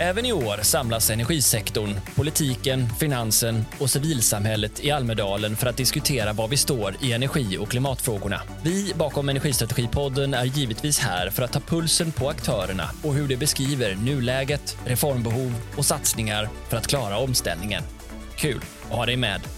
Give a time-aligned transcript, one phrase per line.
[0.00, 6.48] Även i år samlas energisektorn, politiken, finansen och civilsamhället i Almedalen för att diskutera var
[6.48, 8.40] vi står i energi och klimatfrågorna.
[8.62, 13.36] Vi bakom Energistrategipodden är givetvis här för att ta pulsen på aktörerna och hur de
[13.36, 17.82] beskriver nuläget, reformbehov och satsningar för att klara omställningen.
[18.36, 18.60] Kul
[18.90, 19.57] att ha dig med!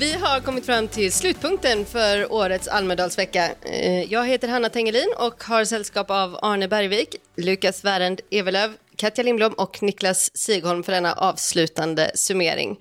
[0.00, 3.50] Vi har kommit fram till slutpunkten för årets Almedalsvecka.
[3.62, 9.24] Eh, jag heter Hanna Tengelin och har sällskap av Arne Bergvik, Lukas Wärend Evelöv, Katja
[9.24, 12.78] Lindblom och Niklas Sigholm för denna avslutande summering.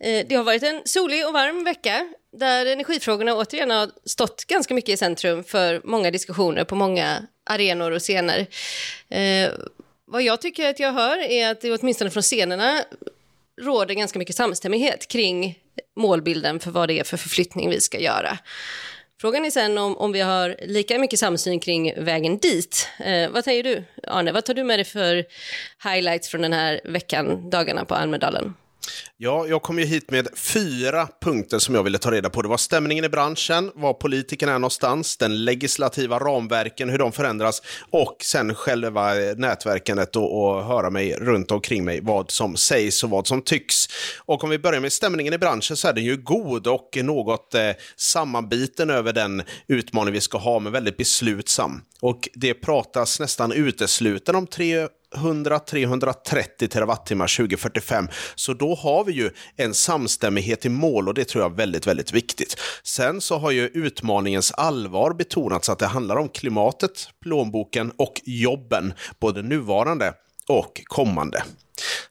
[0.00, 4.74] Eh, det har varit en solig och varm vecka där energifrågorna återigen har stått ganska
[4.74, 8.46] mycket i centrum för många diskussioner på många arenor och scener.
[9.08, 9.50] Eh,
[10.06, 12.84] vad jag tycker att jag hör är att det åtminstone från scenerna
[13.60, 15.58] råder ganska mycket samstämmighet kring
[15.96, 18.38] målbilden för vad det är för förflyttning vi ska göra.
[19.20, 22.88] Frågan är sen om, om vi har lika mycket samsyn kring vägen dit.
[22.98, 24.32] Eh, vad säger du, Arne?
[24.32, 25.24] Vad tar du med dig för
[25.84, 28.54] highlights från den här veckan, dagarna på Almedalen?
[29.16, 32.42] Ja, jag kom ju hit med fyra punkter som jag ville ta reda på.
[32.42, 37.62] Det var stämningen i branschen, var politikerna är någonstans, den legislativa ramverken, hur de förändras
[37.90, 43.04] och sen själva eh, nätverkandet och, och höra mig runt omkring mig vad som sägs
[43.04, 43.86] och vad som tycks.
[44.18, 47.54] Och om vi börjar med stämningen i branschen så är den ju god och något
[47.54, 51.82] eh, sammanbiten över den utmaning vi ska ha, men väldigt beslutsam.
[52.00, 58.08] Och det pratas nästan uteslutande om tre 100-330 terawattimmar 2045.
[58.34, 61.86] Så då har vi ju en samstämmighet i mål och det tror jag är väldigt,
[61.86, 62.56] väldigt viktigt.
[62.82, 68.92] Sen så har ju utmaningens allvar betonats att det handlar om klimatet, plånboken och jobben,
[69.20, 70.12] både nuvarande
[70.48, 71.42] och kommande.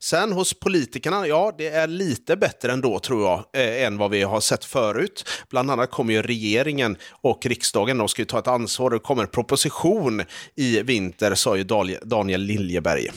[0.01, 4.23] Sen hos politikerna, ja, det är lite bättre ändå tror jag, eh, än vad vi
[4.23, 5.29] har sett förut.
[5.49, 8.89] Bland annat kommer ju regeringen och riksdagen, de ska ju ta ett ansvar.
[8.89, 10.23] Det kommer en proposition
[10.55, 11.63] i vinter, sa ju
[12.03, 13.07] Daniel Liljeberg.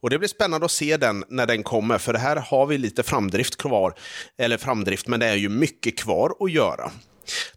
[0.00, 3.02] Och det blir spännande att se den när den kommer, för här har vi lite
[3.02, 3.94] framdrift kvar.
[4.38, 6.90] Eller framdrift, men det är ju mycket kvar att göra.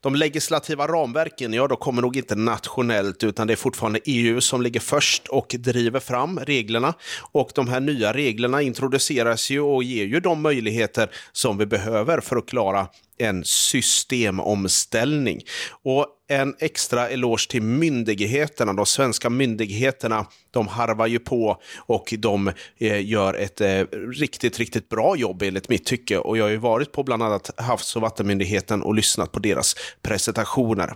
[0.01, 4.61] De legislativa ramverken, ja, då kommer nog inte nationellt, utan det är fortfarande EU som
[4.61, 6.93] ligger först och driver fram reglerna.
[7.31, 12.19] Och de här nya reglerna introduceras ju och ger ju de möjligheter som vi behöver
[12.19, 15.41] för att klara en systemomställning.
[15.83, 18.73] Och en extra eloge till myndigheterna.
[18.73, 24.89] De svenska myndigheterna, de harvar ju på och de eh, gör ett eh, riktigt, riktigt
[24.89, 26.17] bra jobb enligt mitt tycke.
[26.17, 29.75] Och jag har ju varit på bland annat Havs och vattenmyndigheten och lyssnat på deras
[30.01, 30.93] presentationer.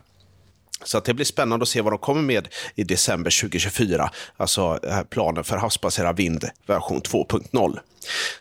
[0.83, 4.79] Så att det blir spännande att se vad de kommer med i december 2024, alltså
[4.83, 7.79] eh, planen för havsbaserad vind version 2.0.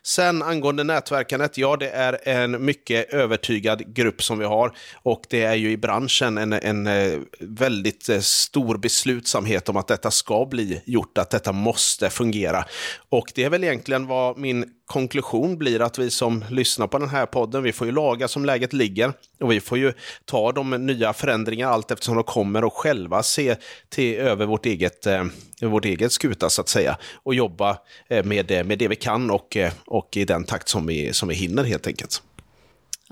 [0.02, 5.42] Sen angående nätverkandet, ja det är en mycket övertygad grupp som vi har och det
[5.42, 10.46] är ju i branschen en, en eh, väldigt eh, stor beslutsamhet om att detta ska
[10.46, 12.64] bli gjort, att detta måste fungera.
[13.08, 17.08] Och det är väl egentligen vad min konklusion blir att vi som lyssnar på den
[17.08, 19.92] här podden, vi får ju laga som läget ligger och vi får ju
[20.24, 23.56] ta de nya förändringar allt eftersom de kommer och själva se
[23.88, 25.24] till över vårt eget, eh,
[25.62, 29.30] vårt eget skuta så att säga och jobba eh, med, eh, med det vi kan
[29.30, 32.22] och, eh, och i den takt som vi, som vi hinner helt enkelt.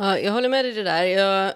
[0.00, 1.04] Ja, jag håller med dig det där.
[1.04, 1.52] Jag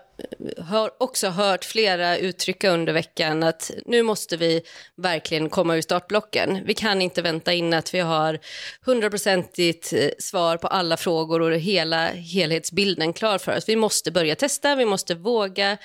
[0.59, 4.63] har också hört flera uttrycka under veckan att nu måste vi
[4.97, 6.61] verkligen komma ur startblocken.
[6.65, 8.39] Vi kan inte vänta in att vi har
[8.81, 13.69] hundraprocentigt eh, svar på alla frågor och hela helhetsbilden klar för oss.
[13.69, 15.77] Vi måste börja testa, vi måste våga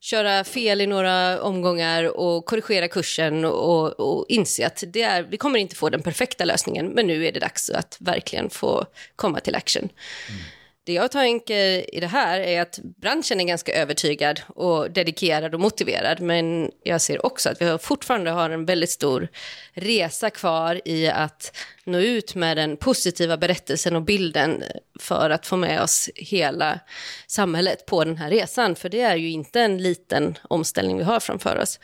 [0.00, 5.36] köra fel i några omgångar och korrigera kursen och, och inse att det är, vi
[5.36, 8.84] kommer inte få den perfekta lösningen, men nu är det dags att verkligen få
[9.16, 9.88] komma till action.
[10.28, 10.42] Mm.
[10.86, 15.60] Det jag tänker i det här är att branschen är ganska övertygad och dedikerad och
[15.60, 19.28] motiverad, men jag ser också att vi fortfarande har en väldigt stor
[19.72, 24.64] resa kvar i att nå ut med den positiva berättelsen och bilden
[25.00, 26.80] för att få med oss hela
[27.26, 31.20] samhället på den här resan, för det är ju inte en liten omställning vi har
[31.20, 31.80] framför oss.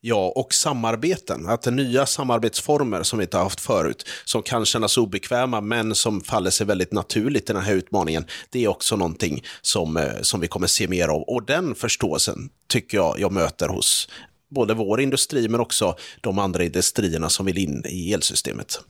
[0.00, 1.48] Ja, och samarbeten.
[1.48, 5.94] Att det nya samarbetsformer som vi inte har haft förut, som kan kännas obekväma men
[5.94, 10.20] som faller sig väldigt naturligt i den här utmaningen, det är också någonting som, eh,
[10.20, 11.22] som vi kommer se mer av.
[11.22, 14.08] Och den förståelsen tycker jag jag möter hos
[14.48, 18.80] både vår industri men också de andra industrierna som vill in i elsystemet.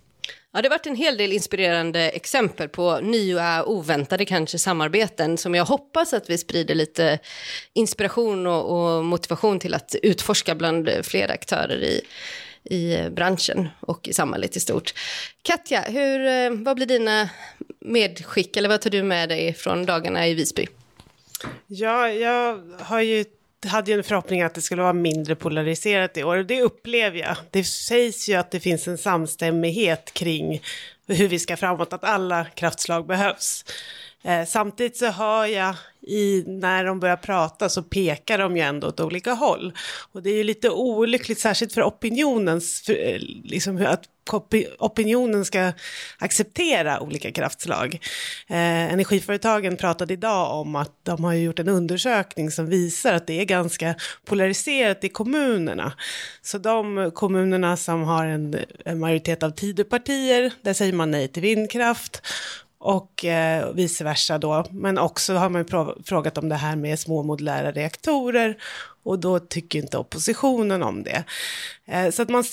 [0.57, 5.55] Ja, det har varit en hel del inspirerande exempel på nya, oväntade kanske samarbeten som
[5.55, 7.19] jag hoppas att vi sprider lite
[7.73, 12.01] inspiration och, och motivation till att utforska bland flera aktörer i,
[12.65, 14.95] i branschen och i samhället i stort.
[15.43, 17.29] Katja, hur, eh, vad blir dina
[17.81, 20.67] medskick eller vad tar du med dig från dagarna i Visby?
[21.67, 23.25] Ja, jag har ju
[23.67, 27.19] hade ju en förhoppning att det skulle vara mindre polariserat i år och det upplever
[27.19, 27.37] jag.
[27.51, 30.63] Det sägs ju att det finns en samstämmighet kring
[31.07, 33.65] hur vi ska framåt, att alla kraftslag behövs.
[34.27, 35.75] Eh, samtidigt så hör jag
[36.07, 39.73] i, när de börjar prata så pekar de ju ändå åt olika håll.
[40.13, 44.05] Och det är ju lite olyckligt, särskilt för opinionens, för, eh, liksom att
[44.79, 45.73] opinionen ska
[46.19, 47.95] acceptera olika kraftslag.
[48.49, 53.41] Eh, energiföretagen pratade idag om att de har gjort en undersökning som visar att det
[53.41, 53.95] är ganska
[54.25, 55.93] polariserat i kommunerna.
[56.43, 61.43] Så de kommunerna som har en, en majoritet av Tidöpartier, där säger man nej till
[61.43, 62.23] vindkraft
[62.79, 64.65] och eh, vice versa då.
[64.71, 65.65] Men också har man
[66.05, 68.57] frågat om det här med små modulära reaktorer
[69.03, 71.25] och då tycker inte oppositionen om det.
[71.87, 72.45] Eh, så att man,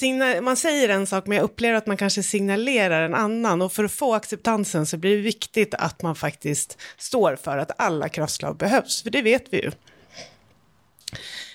[0.41, 3.83] man säger en sak men jag upplever att man kanske signalerar en annan och för
[3.83, 8.57] att få acceptansen så blir det viktigt att man faktiskt står för att alla kraftslag
[8.57, 9.71] behövs, för det vet vi ju.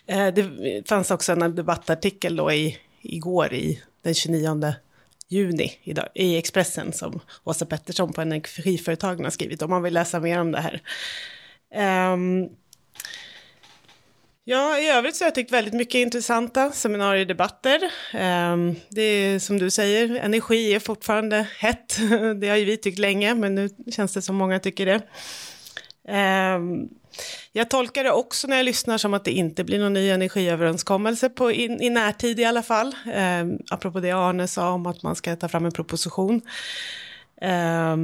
[0.07, 4.75] Eh, det fanns också en debattartikel då i, igår i den 29
[5.29, 10.21] juni idag, i Expressen som Åsa Pettersson på Energiföretagen har skrivit om man vill läsa
[10.21, 10.83] mer om det här.
[12.13, 12.49] Um,
[14.45, 17.83] ja, i övrigt så har jag tyckt väldigt mycket intressanta seminariedebatter.
[18.15, 21.99] Um, ehm, det är som du säger, energi är fortfarande hett.
[22.41, 25.03] Det har ju vi tyckt länge, men nu känns det som många tycker det.
[26.09, 26.89] Ehm,
[27.53, 31.29] jag tolkar det också när jag lyssnar som att det inte blir någon ny energiöverenskommelse
[31.29, 32.95] på in, i närtid i alla fall.
[33.15, 36.41] Eh, apropå det Arne sa om att man ska ta fram en proposition.
[37.41, 37.97] Eh,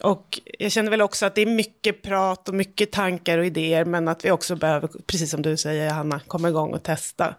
[0.00, 3.84] och jag känner väl också att det är mycket prat och mycket tankar och idéer,
[3.84, 7.34] men att vi också behöver, precis som du säger Hanna, komma igång och testa.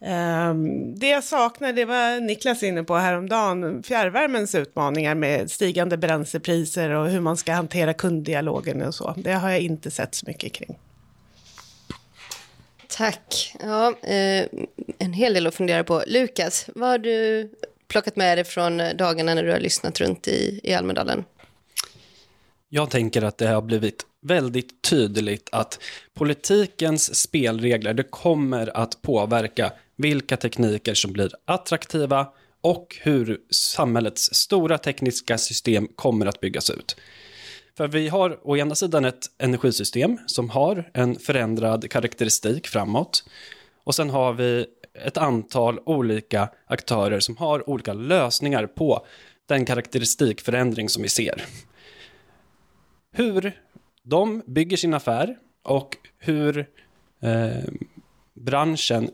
[0.00, 6.90] Um, det jag saknar, det var Niklas inne på häromdagen, fjärrvärmens utmaningar med stigande bränslepriser
[6.90, 9.14] och hur man ska hantera kunddialogen och så.
[9.16, 10.78] Det har jag inte sett så mycket kring.
[12.88, 13.56] Tack.
[13.60, 14.46] Ja, eh,
[14.98, 16.02] en hel del att fundera på.
[16.06, 17.50] Lukas, vad har du
[17.88, 21.24] plockat med dig från dagarna när du har lyssnat runt i, i Almedalen?
[22.68, 25.80] Jag tänker att det har blivit väldigt tydligt att
[26.14, 32.26] politikens spelregler, det kommer att påverka vilka tekniker som blir attraktiva
[32.60, 36.96] och hur samhällets stora tekniska system kommer att byggas ut.
[37.76, 43.24] För vi har å ena sidan ett energisystem som har en förändrad karaktäristik framåt.
[43.84, 44.66] Och sen har vi
[45.04, 49.06] ett antal olika aktörer som har olika lösningar på
[49.46, 51.44] den karaktäristikförändring som vi ser.
[53.12, 53.52] Hur
[54.08, 56.58] de bygger sin affär och hur
[57.22, 57.72] eh,
[58.34, 59.10] branschen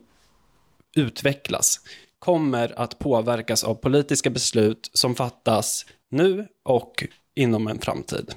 [0.96, 1.80] utvecklas
[2.18, 7.04] kommer att påverkas av politiska beslut som fattas nu och
[7.34, 8.34] inom en framtid.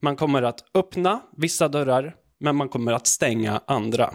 [0.00, 4.14] Man kommer att öppna vissa dörrar, men man kommer att stänga andra.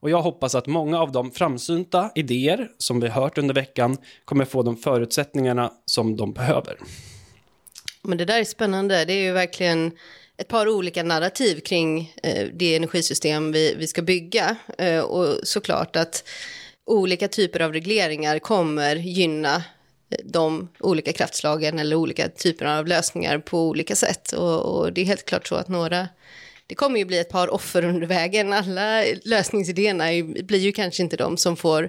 [0.00, 4.44] Och jag hoppas att många av de framsynta idéer som vi hört under veckan kommer
[4.44, 6.76] få de förutsättningarna som de behöver.
[8.02, 9.04] Men det där är spännande.
[9.04, 9.92] Det är ju verkligen
[10.36, 14.56] ett par olika narrativ kring eh, det energisystem vi, vi ska bygga.
[14.78, 16.28] Eh, och såklart att
[16.86, 23.38] olika typer av regleringar kommer gynna eh, de olika kraftslagen eller olika typer av lösningar
[23.38, 24.32] på olika sätt.
[24.32, 26.08] Och, och, det är helt klart så att några,
[26.66, 28.52] det kommer ju bli ett par offer under vägen.
[28.52, 30.04] Alla lösningsidéerna
[30.42, 31.88] blir ju kanske inte de som får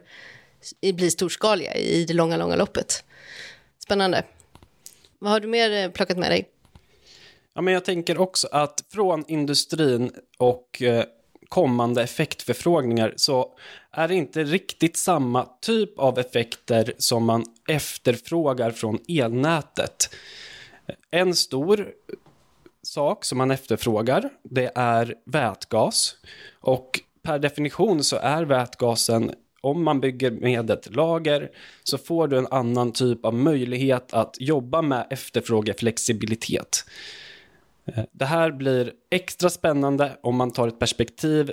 [0.93, 3.03] bli storskaliga i det långa, långa loppet.
[3.83, 4.23] Spännande.
[5.19, 6.52] Vad har du mer eh, plockat med dig?
[7.55, 11.03] Ja, men jag tänker också att från industrin och eh,
[11.49, 13.55] kommande effektförfrågningar så
[13.91, 20.15] är det inte riktigt samma typ av effekter som man efterfrågar från elnätet.
[21.11, 21.89] En stor
[22.83, 26.15] sak som man efterfrågar, det är vätgas.
[26.59, 29.31] Och per definition så är vätgasen,
[29.61, 31.49] om man bygger med ett lager,
[31.83, 36.75] så får du en annan typ av möjlighet att jobba med efterfrågeflexibilitet.
[36.75, 36.85] flexibilitet
[37.85, 41.51] Eh, det här blir extra spännande om man tar ett perspektiv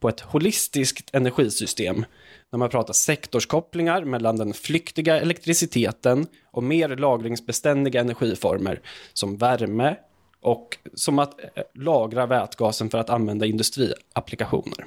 [0.00, 2.04] på ett holistiskt energisystem
[2.52, 8.80] när man pratar sektorskopplingar mellan den flyktiga elektriciteten och mer lagringsbeständiga energiformer
[9.12, 9.96] som värme
[10.40, 14.84] och som att eh, lagra vätgasen för att använda industriapplikationer.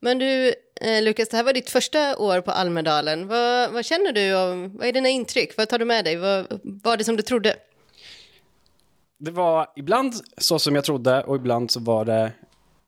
[0.00, 3.28] Men du, eh, Lukas, det här var ditt första år på Almedalen.
[3.28, 4.34] Vad, vad känner du?
[4.34, 5.56] Och vad är dina intryck?
[5.56, 6.16] Vad tar du med dig?
[6.16, 7.56] Vad var det som du trodde?
[9.24, 12.32] Det var ibland så som jag trodde och ibland så var det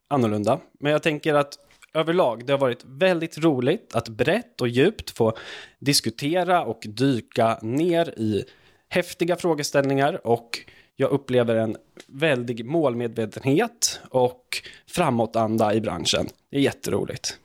[0.07, 0.59] annorlunda.
[0.79, 1.53] Men jag tänker att
[1.93, 5.33] överlag, det har varit väldigt roligt att brett och djupt få
[5.79, 8.45] diskutera och dyka ner i
[8.89, 10.59] häftiga frågeställningar och
[10.95, 11.77] jag upplever en
[12.07, 16.27] väldig målmedvetenhet och framåtanda i branschen.
[16.49, 17.39] Det är jätteroligt.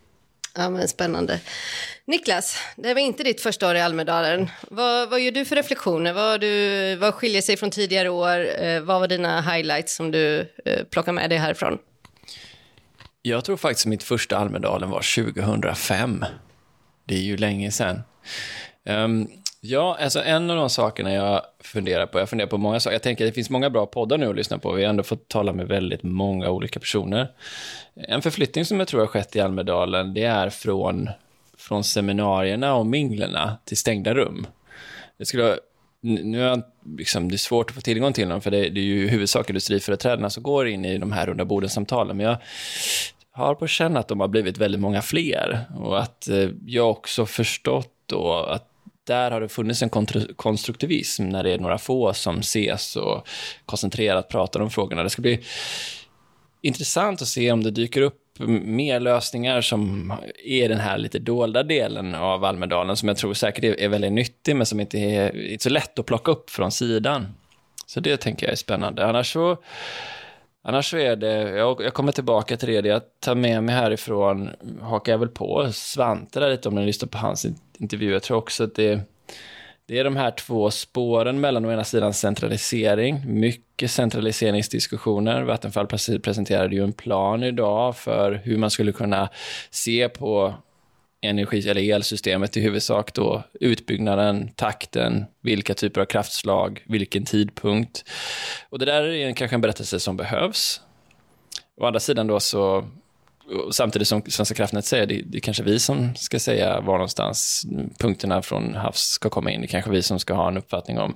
[0.55, 1.41] Ja, men spännande.
[2.05, 4.51] Niklas, det var inte ditt första år i Almedalen.
[4.69, 6.13] Vad, vad gör du för reflektioner?
[6.13, 8.63] Vad, du, vad skiljer sig från tidigare år?
[8.63, 11.79] Eh, vad var dina highlights som du eh, plockar med dig härifrån?
[13.23, 16.25] Jag tror faktiskt mitt första Almedalen var 2005.
[17.05, 18.03] Det är ju länge sedan.
[18.85, 19.29] Um,
[19.61, 23.03] ja, alltså en av de sakerna jag funderar på, jag funderar på många saker, jag
[23.03, 25.29] tänker att det finns många bra poddar nu att lyssna på, vi har ändå fått
[25.29, 27.33] tala med väldigt många olika personer.
[27.95, 31.11] En förflyttning som jag tror har skett i Almedalen, det är från,
[31.59, 34.47] från seminarierna och minglerna till stängda rum.
[35.19, 35.59] Det skulle
[36.01, 36.63] nu är
[36.97, 39.09] liksom, det är svårt att få tillgång till dem, för det, det är ju i
[39.09, 42.17] huvudsak industriföreträdarna som går in i de här runda borden-samtalen.
[42.17, 42.37] Men jag
[43.33, 47.27] har på känn att de har blivit väldigt många fler och att eh, jag också
[47.27, 48.70] förstått då att
[49.07, 49.91] där har det funnits en
[50.37, 53.29] konstruktivism när det är några få som ses och
[53.67, 55.03] koncentrerat pratar om frågorna.
[55.03, 55.41] Det ska bli
[56.63, 58.17] intressant att se om det dyker upp
[58.65, 60.13] mer lösningar som
[60.45, 64.57] är den här lite dolda delen av Almedalen som jag tror säkert är, väldigt nyttig
[64.57, 67.27] men som inte är, inte så lätt att plocka upp från sidan.
[67.87, 69.07] Så det tänker jag är spännande.
[69.07, 69.57] Annars så,
[70.65, 73.75] annars så är det, jag, jag kommer tillbaka till det, det jag tar med mig
[73.75, 77.47] härifrån hakar jag väl på Svante där lite om ni lyssnar på hans
[77.81, 78.13] intervju.
[78.13, 79.01] Jag tror också att det
[79.91, 85.43] det är de här två spåren mellan å ena sidan centralisering, mycket centraliseringsdiskussioner.
[85.43, 85.87] Vattenfall
[86.23, 89.29] presenterade ju en plan idag för hur man skulle kunna
[89.71, 90.55] se på
[91.21, 98.05] energi eller elsystemet i huvudsak då, utbyggnaden, takten, vilka typer av kraftslag, vilken tidpunkt.
[98.69, 100.81] Och det där är kanske en berättelse som behövs.
[101.81, 102.85] Å andra sidan då så
[103.71, 107.67] samtidigt som Svenska kraftnät säger, det, det är kanske vi som ska säga var någonstans
[107.99, 109.61] punkterna från havs ska komma in.
[109.61, 111.15] Det är kanske vi som ska ha en uppfattning om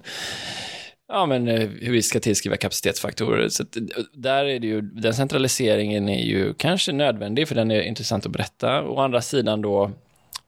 [1.08, 3.48] ja, men, eh, hur vi ska tillskriva kapacitetsfaktorer.
[3.48, 7.70] Så att, eh, där är det ju, den centraliseringen är ju kanske nödvändig, för den
[7.70, 8.82] är intressant att berätta.
[8.82, 9.90] Å andra sidan då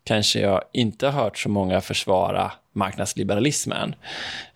[0.07, 3.95] kanske jag inte har hört så många försvara marknadsliberalismen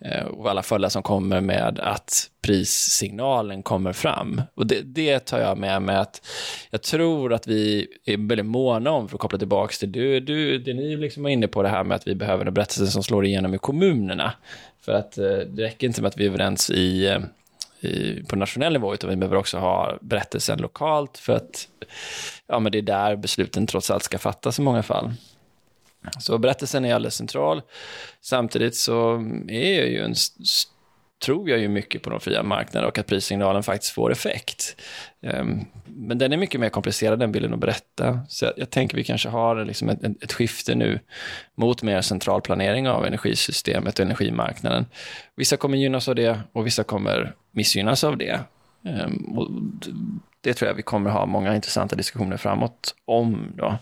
[0.00, 4.42] eh, och alla följder som kommer med att prissignalen kommer fram.
[4.54, 6.26] Och det, det tar jag med mig att
[6.70, 10.58] jag tror att vi är väldigt måna om, för att koppla tillbaka till du, du,
[10.58, 13.02] det ni liksom var inne på det här med att vi behöver en berättelse som
[13.02, 14.32] slår igenom i kommunerna.
[14.80, 17.18] För att eh, det räcker inte med att vi är överens i eh,
[17.82, 21.68] i, på nationell nivå, utan vi behöver också ha berättelsen lokalt för att
[22.46, 25.12] ja, men det är där besluten trots allt ska fattas i många fall.
[26.20, 27.62] Så berättelsen är alldeles central.
[28.20, 29.14] Samtidigt så
[29.48, 30.14] är jag ju en,
[31.24, 34.76] tror jag ju mycket på de fria marknaderna och att prissignalen faktiskt får effekt.
[35.22, 38.20] Ehm, men den är mycket mer komplicerad, den bilden att berätta.
[38.28, 41.00] Så jag, jag tänker vi kanske har liksom ett, ett, skifte nu
[41.54, 44.86] mot mer central planering av energisystemet och energimarknaden.
[45.36, 48.40] Vissa kommer gynnas av det och vissa kommer missgynnas av det.
[48.84, 49.50] Ehm, och
[50.42, 53.52] det tror jag vi kommer ha många intressanta diskussioner framåt om.
[53.56, 53.74] Då.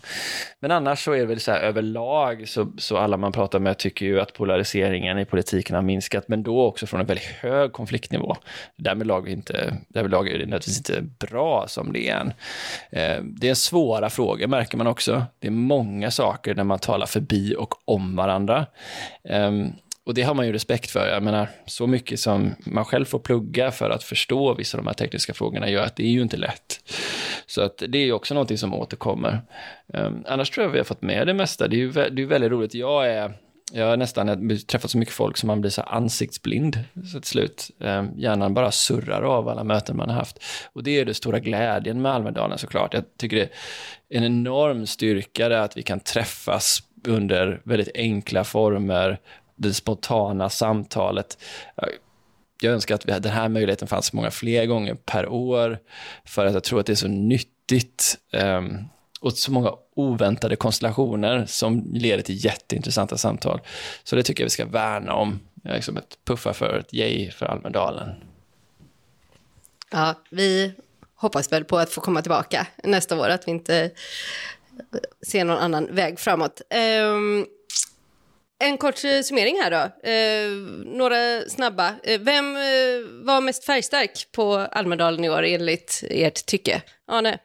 [0.60, 3.78] Men annars så är det väl så här överlag, så, så alla man pratar med
[3.78, 7.72] tycker ju att polariseringen i politiken har minskat, men då också från en väldigt hög
[7.72, 8.36] konfliktnivå.
[8.76, 12.32] Därmed, inte, därmed är det naturligtvis inte bra som det är än.
[12.90, 15.22] Eh, det är svåra frågor märker man också.
[15.38, 18.66] Det är många saker när man talar förbi och om varandra.
[19.24, 19.72] Ehm,
[20.08, 21.08] och det har man ju respekt för.
[21.08, 24.88] Jag menar, så mycket som man själv får plugga för att förstå vissa av de
[24.88, 26.80] här tekniska frågorna gör att det är ju inte lätt.
[27.46, 29.40] Så att det är ju också någonting som återkommer.
[29.86, 31.68] Um, annars tror jag vi har fått med det mesta.
[31.68, 32.74] Det är ju det är väldigt roligt.
[32.74, 33.32] Jag är
[33.72, 36.78] jag har nästan träffat så mycket folk som man blir så ansiktsblind
[37.12, 37.70] så till slut.
[37.80, 40.44] Ehm, hjärnan bara surrar av alla möten man har haft.
[40.72, 42.94] Och det är den stora glädjen med Almedalen såklart.
[42.94, 43.50] Jag tycker det är
[44.18, 49.18] en enorm styrka att vi kan träffas under väldigt enkla former
[49.58, 51.38] det spontana samtalet.
[52.60, 55.78] Jag önskar att den här möjligheten fanns många fler gånger per år,
[56.24, 58.88] för att jag tror att det är så nyttigt um,
[59.20, 63.60] och så många oväntade konstellationer som leder till jätteintressanta samtal.
[64.04, 65.40] Så det tycker jag vi ska värna om.
[65.62, 68.08] Jag är liksom ett puffa för ett yay för Almedalen.
[69.90, 70.74] Ja, vi
[71.14, 73.90] hoppas väl på att få komma tillbaka nästa år, att vi inte
[75.26, 76.62] ser någon annan väg framåt.
[77.02, 77.46] Um,
[78.58, 80.08] en kort eh, summering här då.
[80.10, 80.50] Eh,
[80.96, 81.94] några snabba.
[82.02, 82.62] Eh, vem eh,
[83.24, 86.82] var mest färgstark på Almedalen i år enligt ert tycke?
[87.08, 87.38] Arne?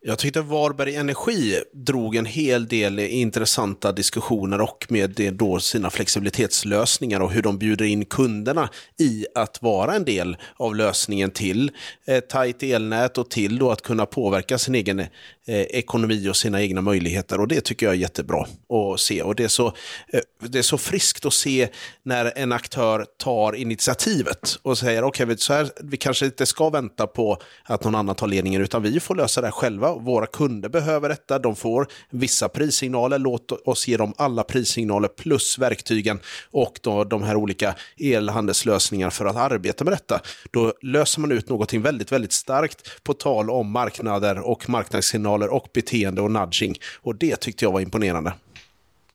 [0.00, 7.20] Jag tyckte Varberg Energi drog en hel del intressanta diskussioner och med då sina flexibilitetslösningar
[7.20, 8.68] och hur de bjuder in kunderna
[9.00, 11.70] i att vara en del av lösningen till
[12.06, 15.06] ett tajt elnät och till då att kunna påverka sin egen
[15.48, 17.40] eh, ekonomi och sina egna möjligheter.
[17.40, 18.46] Och det tycker jag är jättebra
[18.94, 19.22] att se.
[19.22, 19.66] Och det är, så,
[20.12, 21.68] eh, det är så friskt att se
[22.02, 27.38] när en aktör tar initiativet och säger okej, okay, vi kanske inte ska vänta på
[27.64, 29.94] att någon annan tar ledningen, utan vi får lösa det här själva.
[29.94, 35.58] Våra kunder behöver detta, de får vissa prissignaler, låt oss ge dem alla prissignaler plus
[35.58, 40.20] verktygen och då de här olika elhandelslösningar för att arbeta med detta.
[40.50, 45.68] Då löser man ut någonting väldigt, väldigt starkt på tal om marknader och marknadssignaler och
[45.72, 46.74] beteende och nudging.
[47.02, 48.32] Och det tyckte jag var imponerande.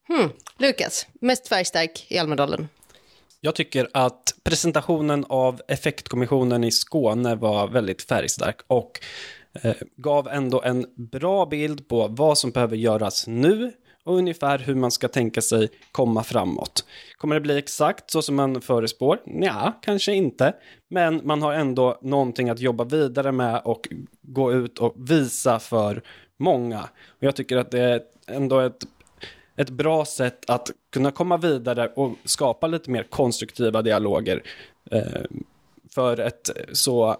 [0.07, 0.29] Hmm.
[0.57, 2.67] Lukas, mest färgstark i Almedalen?
[3.41, 8.99] Jag tycker att presentationen av effektkommissionen i Skåne var väldigt färgstark och
[9.61, 13.71] eh, gav ändå en bra bild på vad som behöver göras nu
[14.03, 16.85] och ungefär hur man ska tänka sig komma framåt.
[17.17, 19.19] Kommer det bli exakt så som man förespår?
[19.25, 20.53] Nja, kanske inte.
[20.89, 23.87] Men man har ändå någonting att jobba vidare med och
[24.21, 26.01] gå ut och visa för
[26.37, 26.81] många.
[27.07, 28.83] Och jag tycker att det är ändå ett,
[29.55, 34.43] ett bra sätt att kunna komma vidare och skapa lite mer konstruktiva dialoger.
[34.91, 35.21] Eh,
[35.95, 37.17] för ett så,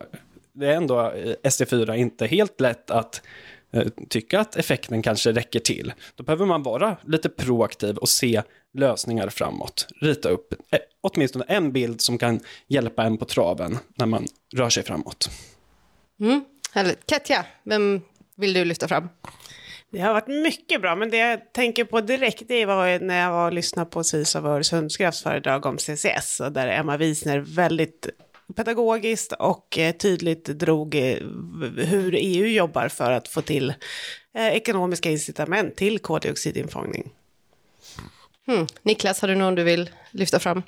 [0.54, 3.22] det är ändå eh, SE4, inte helt lätt att
[4.10, 5.94] tycka att effekten kanske räcker till.
[6.16, 8.42] Då behöver man vara lite proaktiv och se
[8.74, 9.88] lösningar framåt.
[10.02, 14.26] Rita upp eh, åtminstone en bild som kan hjälpa en på traven när man
[14.56, 15.30] rör sig framåt.
[16.20, 17.06] Mm, härligt.
[17.06, 18.02] Katja, vem
[18.36, 19.10] vill du lyfta fram?
[19.92, 23.32] Det har varit mycket bra, men det jag tänker på direkt det var när jag
[23.32, 28.10] var och lyssnade på Sis av Öresundskrafts föredrag om CCS, och där Emma Wiesner väldigt
[28.56, 31.18] pedagogiskt och eh, tydligt drog eh,
[31.78, 33.74] hur EU jobbar för att få till
[34.36, 37.10] eh, ekonomiska incitament till koldioxidinfångning.
[38.46, 38.68] Hmm.
[38.82, 40.64] Niklas, har du någon du vill lyfta fram?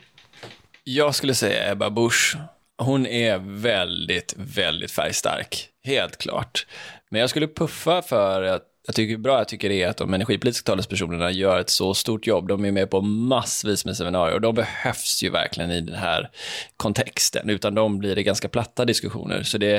[0.84, 2.38] Jag skulle säga Ebba Busch.
[2.78, 6.68] Hon är väldigt, väldigt färgstark, helt klart.
[7.10, 10.14] Men jag skulle puffa för att jag tycker bra jag tycker det är att de
[10.14, 12.48] energipolitiska talespersonerna gör ett så stort jobb.
[12.48, 16.30] De är med på massvis med seminarier och de behövs ju verkligen i den här
[16.78, 17.50] kontexten.
[17.50, 19.44] Utan de blir det ganska platta diskussioner.
[19.44, 19.76] Så det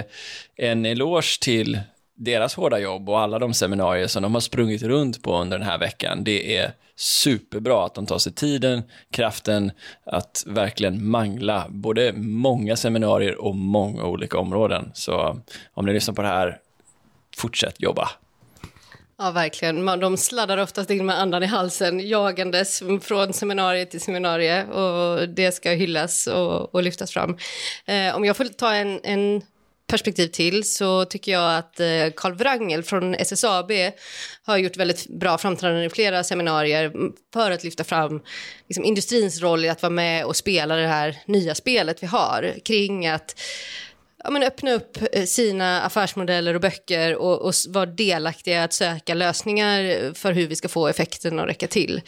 [0.56, 1.80] är en eloge till
[2.14, 5.66] deras hårda jobb och alla de seminarier som de har sprungit runt på under den
[5.66, 6.24] här veckan.
[6.24, 9.72] Det är superbra att de tar sig tiden, kraften
[10.04, 14.90] att verkligen mangla både många seminarier och många olika områden.
[14.94, 15.40] Så
[15.74, 16.58] om ni lyssnar på det här,
[17.36, 18.08] fortsätt jobba.
[19.18, 19.86] Ja, verkligen.
[19.86, 24.68] De sladdar oftast in med andan i halsen, jagandes från seminarium till seminarium.
[24.68, 27.36] Och det ska hyllas och, och lyftas fram.
[27.86, 29.42] Eh, om jag får ta en, en
[29.86, 33.72] perspektiv till så tycker jag att eh, Karl Wrangel från SSAB
[34.42, 36.92] har gjort väldigt bra framträdanden i flera seminarier
[37.32, 38.22] för att lyfta fram
[38.68, 42.54] liksom, industrins roll i att vara med och spela det här nya spelet vi har
[42.64, 43.40] kring att
[44.26, 49.14] ja, men öppna upp eh, sina affärsmodeller och böcker och, och vara delaktiga att söka
[49.14, 52.02] lösningar för hur vi ska få effekten att räcka till.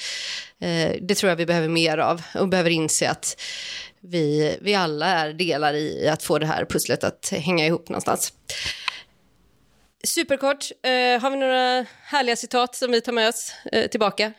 [0.61, 3.41] Eh, det tror jag vi behöver mer av och behöver inse att
[4.01, 8.33] vi, vi alla är delar i att få det här pusslet att hänga ihop någonstans.
[10.05, 14.33] Superkort, eh, har vi några härliga citat som vi tar med oss eh, tillbaka?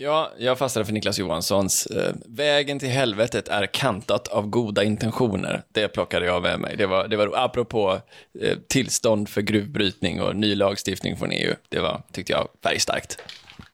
[0.00, 5.62] Ja, jag fastnade för Niklas Johanssons eh, Vägen till helvetet är kantat av goda intentioner.
[5.72, 6.76] Det plockade jag med mig.
[6.76, 8.00] Det var, det var apropå
[8.40, 11.54] eh, tillstånd för gruvbrytning och ny lagstiftning från EU.
[11.68, 13.22] Det var, tyckte jag, färgstarkt.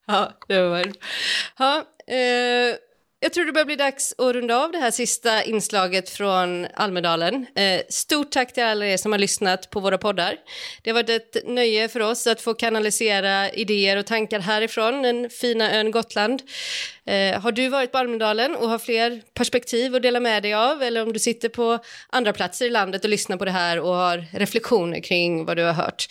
[0.06, 0.92] Ja, det var
[1.58, 2.76] ja, eh,
[3.24, 7.46] jag tror det börjar bli dags att runda av det här sista inslaget från Almedalen.
[7.56, 10.36] Eh, stort tack till alla er som har lyssnat på våra poddar.
[10.82, 15.30] Det har varit ett nöje för oss att få kanalisera idéer och tankar härifrån den
[15.30, 16.42] fina ön Gotland.
[17.06, 20.82] Eh, har du varit på Almedalen och har fler perspektiv att dela med dig av
[20.82, 23.94] eller om du sitter på andra platser i landet och lyssnar på det här och
[23.94, 26.06] har reflektioner kring vad du har hört.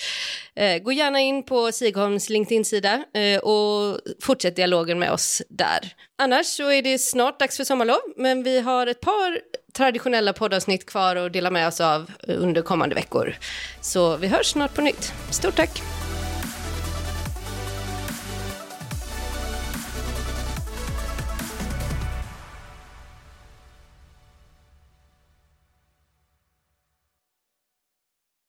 [0.56, 5.93] Eh, gå gärna in på Sigholms LinkedIn-sida eh, och fortsätt dialogen med oss där.
[6.17, 9.39] Annars så är det snart dags för sommarlov, men vi har ett par
[9.74, 13.36] traditionella poddavsnitt kvar att dela med oss av under kommande veckor.
[13.82, 15.13] Så vi hörs snart på nytt.
[15.32, 16.03] Stort tack!